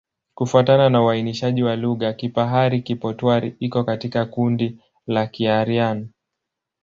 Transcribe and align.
Kufuatana 0.35 0.89
na 0.89 1.03
uainishaji 1.03 1.63
wa 1.63 1.75
lugha, 1.75 2.13
Kipahari-Kipotwari 2.13 3.55
iko 3.59 3.83
katika 3.83 4.25
kundi 4.25 4.77
la 5.07 5.27
Kiaryan. 5.27 6.07